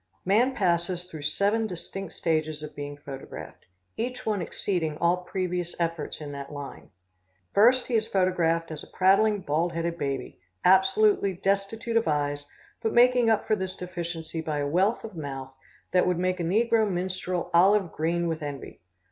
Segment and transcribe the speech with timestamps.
[0.25, 3.67] Man passes through seven distinct stages of being photographed,
[3.97, 6.89] each one exceeding all previous efforts in that line.
[7.53, 12.47] First he is photographed as a prattling, bald headed baby, absolutely destitute of eyes,
[12.81, 15.53] but making up for this deficiency by a wealth of mouth
[15.91, 18.81] that would make a negro minstrel olive green with envy.